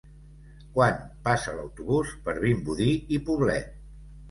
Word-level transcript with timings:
Quan 0.77 0.97
passa 1.27 1.53
l'autobús 1.59 2.15
per 2.25 2.37
Vimbodí 2.47 2.91
i 3.19 3.23
Poblet? 3.31 3.73